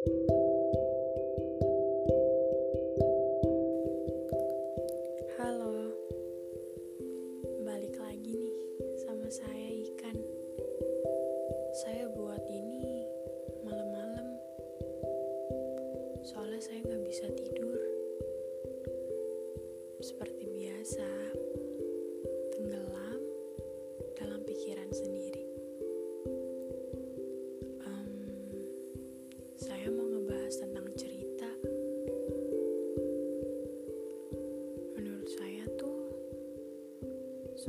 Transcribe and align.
Halo, 0.00 0.16
balik 7.60 8.00
lagi 8.00 8.32
nih 8.32 8.56
sama 9.04 9.28
saya 9.28 9.68
Ikan. 9.68 10.16
Saya 11.84 12.08
buat 12.16 12.40
ini 12.48 13.04
malam-malam, 13.60 14.40
soalnya 16.24 16.64
saya 16.64 16.80
nggak 16.80 17.04
bisa 17.04 17.28
tidur. 17.36 17.76
Seperti 20.00 20.48
biasa, 20.48 21.08
tenggelam 22.56 23.20
dalam 24.16 24.40
pikiran 24.48 24.88
sendiri. 24.96 25.39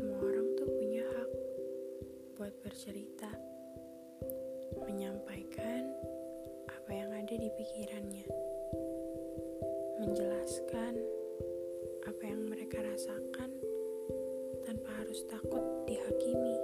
Semua 0.01 0.17
orang 0.17 0.49
tuh 0.57 0.65
punya 0.81 1.05
hak 1.05 1.31
buat 2.33 2.49
bercerita, 2.65 3.29
menyampaikan 4.81 5.93
apa 6.65 6.89
yang 6.89 7.13
ada 7.13 7.35
di 7.37 7.45
pikirannya, 7.53 8.25
menjelaskan 10.01 10.97
apa 12.09 12.23
yang 12.25 12.41
mereka 12.49 12.81
rasakan 12.81 13.53
tanpa 14.65 14.89
harus 15.05 15.21
takut 15.29 15.61
dihakimi. 15.85 16.57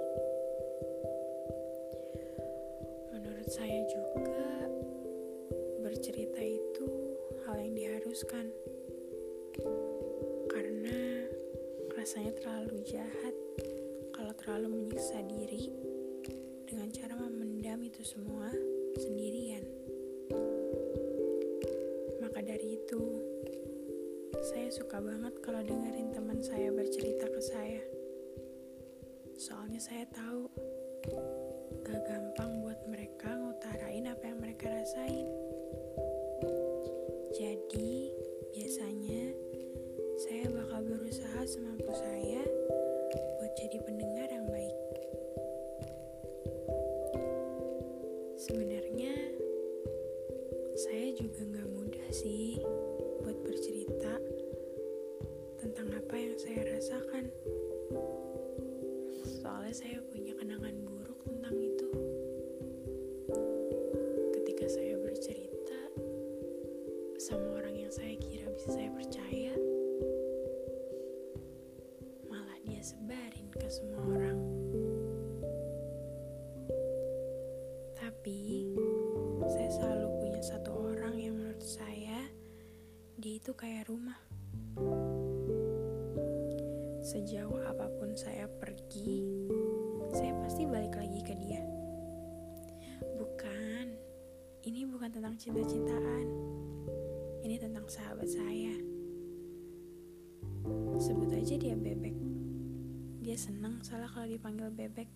Menurut 3.14 3.46
saya 3.46 3.86
juga 3.86 4.50
bercerita 5.86 6.42
itu 6.42 6.90
hal 7.46 7.54
yang 7.54 7.78
diharuskan 7.78 8.50
rasanya 11.98 12.30
terlalu 12.38 12.78
jahat 12.86 13.34
kalau 14.14 14.30
terlalu 14.38 14.70
menyiksa 14.70 15.18
diri 15.26 15.66
dengan 16.62 16.94
cara 16.94 17.18
memendam 17.18 17.82
itu 17.82 18.06
semua 18.06 18.54
sendirian. 18.94 19.66
Maka 22.22 22.38
dari 22.38 22.78
itu, 22.78 23.02
saya 24.46 24.70
suka 24.70 25.02
banget 25.02 25.42
kalau 25.42 25.58
dengerin 25.58 26.14
teman 26.14 26.38
saya 26.38 26.70
bercerita 26.70 27.26
ke 27.26 27.42
saya. 27.42 27.82
Soalnya 29.34 29.82
saya 29.82 30.06
tahu 30.14 30.46
gak 31.82 32.02
gampang 32.06 32.62
buat 32.62 32.78
mereka 32.86 33.34
ngutarain 33.34 34.06
apa 34.06 34.22
yang 34.22 34.38
mereka 34.38 34.47
Sebenarnya 48.48 49.12
saya 50.72 51.12
juga 51.12 51.44
nggak 51.52 51.68
mudah 51.68 52.08
sih 52.08 52.56
buat 53.20 53.36
bercerita 53.44 54.16
tentang 55.60 55.92
apa 55.92 56.16
yang 56.16 56.32
saya 56.40 56.64
rasakan. 56.64 57.28
Soalnya 59.44 59.76
saya 59.76 60.00
punya 60.08 60.32
kenangan 60.32 60.80
buruk 60.80 61.20
tentang 61.28 61.60
itu. 61.60 61.92
Ketika 64.32 64.64
saya 64.64 64.96
bercerita 64.96 65.80
sama 67.20 67.52
orang 67.52 67.76
yang 67.84 67.92
saya 67.92 68.16
kira 68.16 68.48
bisa 68.56 68.72
saya 68.72 68.88
percaya, 68.96 69.52
malah 72.32 72.56
dia 72.64 72.80
sebarin 72.80 73.52
ke 73.52 73.68
semua 73.68 74.00
orang. 74.08 74.27
Kayak 83.58 83.90
rumah. 83.90 84.14
Sejauh 87.02 87.58
apa 87.66 87.90
pun 87.98 88.14
saya 88.14 88.46
pergi, 88.46 89.26
saya 90.14 90.30
pasti 90.38 90.62
balik 90.62 90.94
lagi 90.94 91.18
ke 91.26 91.34
dia. 91.34 91.58
Bukan, 93.18 93.98
ini 94.62 94.86
bukan 94.86 95.10
tentang 95.10 95.34
cinta-cintaan. 95.34 96.26
Ini 97.42 97.58
tentang 97.58 97.90
sahabat 97.90 98.30
saya. 98.30 98.78
Sebut 101.02 101.34
aja 101.34 101.58
dia 101.58 101.74
bebek. 101.74 102.14
Dia 103.26 103.34
senang 103.34 103.82
salah 103.82 104.06
kalau 104.06 104.30
dipanggil 104.30 104.70
bebek. 104.70 105.10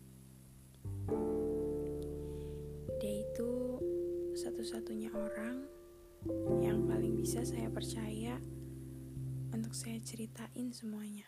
Dia 2.98 3.14
itu 3.22 3.78
satu-satunya 4.34 5.14
orang 5.14 5.62
bisa 7.22 7.38
saya 7.46 7.70
percaya 7.70 8.34
untuk 9.54 9.70
saya 9.78 10.02
ceritain 10.02 10.74
semuanya. 10.74 11.22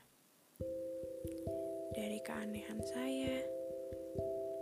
Dari 1.95 2.19
keanehan 2.19 2.83
saya, 2.83 3.47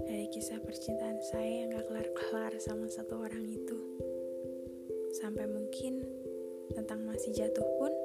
dari 0.04 0.28
kisah 0.28 0.60
percintaan 0.60 1.16
saya 1.32 1.64
yang 1.64 1.72
gak 1.72 1.88
kelar-kelar 1.88 2.52
sama 2.60 2.84
satu 2.84 3.24
orang 3.24 3.48
itu. 3.48 3.80
Sampai 5.24 5.48
mungkin 5.48 6.04
tentang 6.76 7.08
masih 7.08 7.32
jatuh 7.32 7.64
pun 7.80 7.96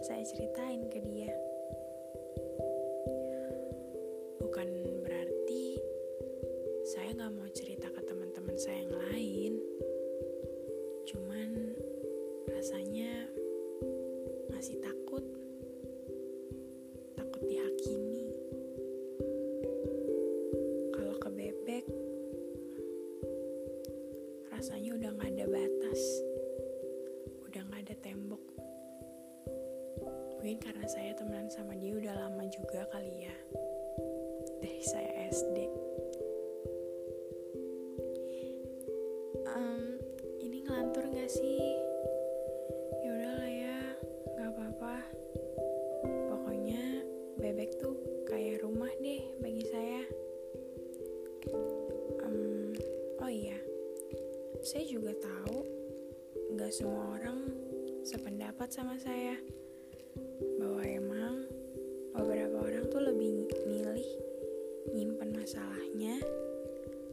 saya 0.00 0.24
ceritain 0.24 0.88
ke 0.88 1.04
dia. 1.04 1.36
Bukan 4.40 4.68
berarti 5.04 5.76
saya 6.96 7.12
gak 7.12 7.32
mau 7.36 7.52
cerita 7.52 7.92
ke 7.92 8.00
teman-teman 8.08 8.56
saya 8.56 8.88
yang 8.88 8.96
lain. 9.12 9.41
Rasanya 12.62 13.26
masih 14.54 14.78
takut. 14.78 15.26
Takut 17.18 17.42
dihakimi. 17.50 18.30
Kalau 20.94 21.18
ke 21.18 21.26
bebek, 21.26 21.82
rasanya 24.54 24.94
udah 24.94 25.10
gak 25.10 25.34
ada 25.34 25.46
batas. 25.50 26.02
Udah 27.50 27.66
gak 27.66 27.82
ada 27.82 27.98
tembok. 27.98 28.46
Mungkin 30.38 30.62
karena 30.62 30.86
saya 30.86 31.18
temenan 31.18 31.50
sama 31.50 31.74
dia 31.74 31.98
udah 31.98 32.14
lama 32.14 32.46
juga 32.46 32.86
kali 32.94 33.26
ya. 33.26 33.36
Dari 34.62 34.82
saya 34.86 35.34
SD. 35.34 35.71
Semua 56.72 57.20
orang 57.20 57.52
sependapat 58.00 58.72
sama 58.72 58.96
saya. 58.96 59.36
Bahwa 60.56 60.80
emang 60.80 61.44
beberapa 62.16 62.64
orang 62.64 62.88
tuh 62.88 63.12
lebih 63.12 63.44
milih 63.68 64.08
nyimpen 64.96 65.36
masalahnya 65.36 66.16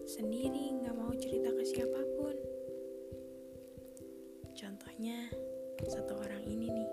sendiri 0.07 0.79
nggak 0.79 0.95
mau 0.95 1.11
cerita 1.19 1.51
ke 1.51 1.63
siapa 1.67 2.01
pun. 2.15 2.35
Contohnya 4.55 5.27
satu 5.91 6.15
orang 6.15 6.43
ini 6.47 6.71
nih. 6.71 6.91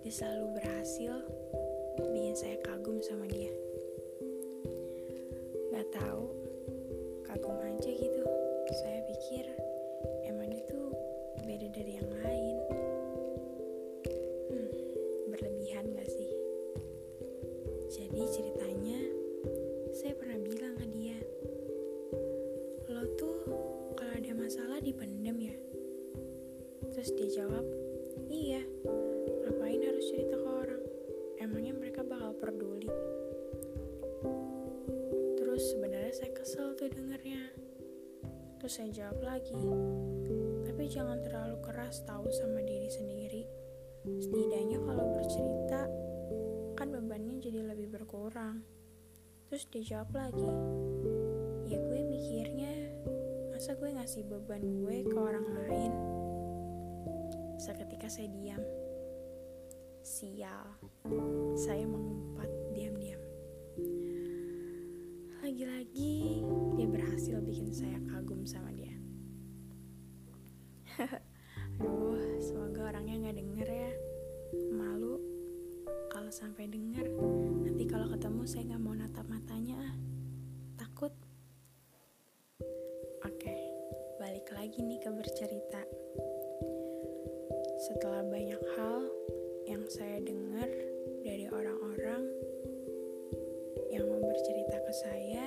Dia 0.00 0.12
selalu 0.24 0.56
berhasil 0.56 1.20
bikin 2.00 2.32
saya 2.32 2.56
kagum 2.64 2.96
sama 3.04 3.28
dia. 3.28 3.52
Nggak 5.68 6.00
tahu 6.00 6.32
kagum 7.28 7.60
aja 7.60 7.69
terus 27.00 27.16
dia 27.16 27.40
jawab 27.40 27.64
iya 28.28 28.60
ngapain 29.48 29.80
harus 29.80 30.04
cerita 30.12 30.36
ke 30.36 30.48
orang 30.52 30.84
emangnya 31.40 31.72
mereka 31.72 32.04
bakal 32.04 32.36
peduli 32.36 32.92
terus 35.40 35.72
sebenarnya 35.72 36.12
saya 36.12 36.36
kesel 36.36 36.76
tuh 36.76 36.92
dengernya 36.92 37.56
Terus 38.60 38.76
saya 38.76 38.92
jawab 38.92 39.24
lagi, 39.24 39.56
tapi 40.68 40.84
jangan 40.84 41.16
terlalu 41.24 41.56
keras 41.64 42.04
tahu 42.04 42.28
sama 42.28 42.60
diri 42.60 42.92
sendiri. 42.92 43.48
Setidaknya 44.04 44.84
kalau 44.84 45.16
bercerita, 45.16 45.88
kan 46.76 46.92
bebannya 46.92 47.40
jadi 47.40 47.64
lebih 47.72 47.88
berkurang. 47.88 48.60
Terus 49.48 49.64
dia 49.72 49.96
jawab 49.96 50.12
lagi, 50.12 50.52
ya 51.72 51.80
gue 51.80 52.00
mikirnya, 52.04 53.00
masa 53.48 53.72
gue 53.80 53.88
ngasih 53.96 54.28
beban 54.28 54.60
gue 54.60 55.08
ke 55.08 55.16
orang 55.16 55.48
lain? 55.56 56.19
Saya 58.10 58.26
diam. 58.34 58.58
Sial, 60.02 60.66
saya 61.54 61.86
mengumpat 61.86 62.50
diam-diam. 62.74 63.22
Lagi-lagi 65.38 66.42
dia 66.74 66.86
berhasil 66.90 67.38
bikin 67.38 67.70
saya 67.70 68.02
kagum 68.10 68.42
sama 68.42 68.74
dia. 68.74 68.90
Aduh, 71.78 72.18
semoga 72.42 72.90
orangnya 72.90 73.30
nggak 73.30 73.36
denger 73.46 73.68
ya. 73.70 73.92
Malu 74.74 75.22
kalau 76.10 76.34
sampai 76.34 76.66
denger. 76.66 77.06
Nanti 77.62 77.86
kalau 77.86 78.10
ketemu 78.10 78.42
saya 78.42 78.74
nggak 78.74 78.82
mau 78.82 78.98
natap 78.98 79.30
matanya 79.30 79.86
ah. 79.86 79.94
Takut. 80.82 81.14
Oke, 83.22 83.54
balik 84.18 84.50
lagi 84.50 84.82
nih 84.82 84.98
ke 84.98 85.14
bercerita. 85.14 85.86
Setelah 87.90 88.22
banyak 88.22 88.62
hal 88.78 89.02
yang 89.66 89.82
saya 89.90 90.22
dengar 90.22 90.70
dari 91.26 91.50
orang-orang 91.50 92.22
yang 93.90 94.06
mau 94.06 94.22
bercerita 94.22 94.78
ke 94.78 94.92
saya, 94.94 95.46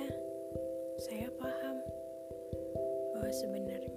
saya 1.08 1.32
paham 1.40 1.80
bahwa 3.16 3.32
sebenarnya 3.32 3.93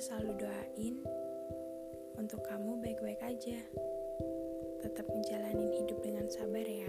selalu 0.00 0.32
doain 0.40 0.96
untuk 2.16 2.40
kamu 2.48 2.80
baik-baik 2.80 3.20
aja. 3.20 3.60
Tetap 4.80 5.04
menjalani 5.12 5.76
hidup 5.76 6.00
dengan 6.00 6.24
sabar 6.32 6.64
ya. 6.64 6.88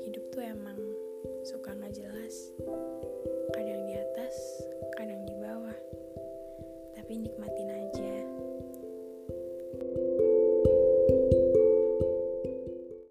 Hidup 0.00 0.32
tuh 0.32 0.48
emang 0.48 0.80
suka 1.44 1.76
nggak 1.76 1.92
jelas. 1.92 2.56